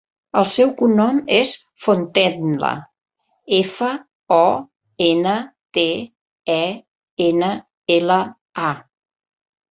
[0.39, 1.49] El seu cognom és
[1.87, 2.69] Fontenla:
[3.57, 3.89] efa,
[4.37, 4.47] o,
[5.09, 5.33] ena,
[5.79, 5.83] te,
[6.55, 6.63] e,
[7.27, 7.51] ena,
[7.97, 8.17] ela,
[8.71, 8.73] a.